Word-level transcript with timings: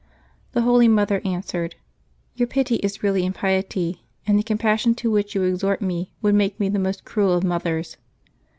''The 0.53 0.63
holy 0.63 0.87
mother 0.87 1.21
answered, 1.23 1.75
"Your 2.33 2.47
pity 2.47 2.77
is 2.77 3.03
really 3.03 3.21
impiet}^ 3.21 3.99
and 4.25 4.39
the 4.39 4.41
compassion 4.41 4.95
to 4.95 5.11
which 5.11 5.35
you 5.35 5.43
exhort 5.43 5.79
me 5.79 6.11
would 6.23 6.33
make 6.33 6.59
me 6.59 6.69
the 6.69 6.79
most 6.79 7.05
cruel 7.05 7.33
of 7.33 7.43
mothers." 7.43 7.97